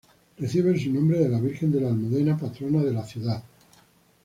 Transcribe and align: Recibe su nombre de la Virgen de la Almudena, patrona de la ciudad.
Recibe 0.39 0.79
su 0.79 0.91
nombre 0.91 1.19
de 1.19 1.29
la 1.29 1.39
Virgen 1.39 1.71
de 1.71 1.79
la 1.81 1.89
Almudena, 1.89 2.35
patrona 2.35 2.81
de 2.83 2.91
la 2.91 3.05
ciudad. 3.05 3.43